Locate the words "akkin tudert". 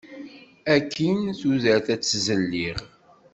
0.75-1.87